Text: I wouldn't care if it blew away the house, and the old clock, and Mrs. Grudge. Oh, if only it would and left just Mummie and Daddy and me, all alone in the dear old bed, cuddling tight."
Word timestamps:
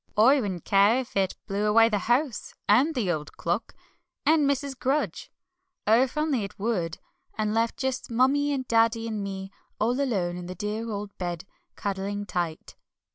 I 0.17 0.41
wouldn't 0.41 0.65
care 0.65 0.97
if 1.01 1.15
it 1.15 1.35
blew 1.45 1.67
away 1.67 1.87
the 1.87 1.99
house, 1.99 2.55
and 2.67 2.95
the 2.95 3.11
old 3.11 3.37
clock, 3.37 3.75
and 4.25 4.49
Mrs. 4.49 4.75
Grudge. 4.75 5.31
Oh, 5.85 6.01
if 6.01 6.17
only 6.17 6.43
it 6.43 6.57
would 6.57 6.97
and 7.37 7.53
left 7.53 7.77
just 7.77 8.09
Mummie 8.09 8.51
and 8.51 8.67
Daddy 8.67 9.07
and 9.07 9.21
me, 9.23 9.51
all 9.79 10.01
alone 10.01 10.37
in 10.37 10.47
the 10.47 10.55
dear 10.55 10.89
old 10.89 11.15
bed, 11.19 11.45
cuddling 11.75 12.25
tight." 12.25 12.75